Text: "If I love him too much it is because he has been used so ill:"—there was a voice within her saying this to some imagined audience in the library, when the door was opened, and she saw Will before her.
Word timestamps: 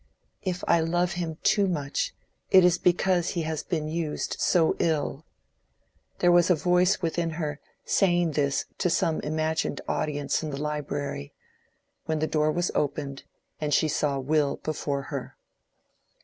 "If 0.41 0.63
I 0.67 0.79
love 0.79 1.11
him 1.11 1.37
too 1.43 1.67
much 1.67 2.11
it 2.49 2.65
is 2.65 2.79
because 2.79 3.29
he 3.29 3.43
has 3.43 3.61
been 3.61 3.87
used 3.87 4.35
so 4.39 4.75
ill:"—there 4.79 6.31
was 6.31 6.49
a 6.49 6.55
voice 6.55 7.03
within 7.03 7.29
her 7.37 7.59
saying 7.85 8.31
this 8.31 8.65
to 8.79 8.89
some 8.89 9.19
imagined 9.19 9.79
audience 9.87 10.41
in 10.41 10.49
the 10.49 10.57
library, 10.57 11.33
when 12.07 12.17
the 12.17 12.25
door 12.25 12.51
was 12.51 12.71
opened, 12.73 13.25
and 13.59 13.75
she 13.75 13.87
saw 13.87 14.17
Will 14.17 14.55
before 14.63 15.03
her. 15.13 15.37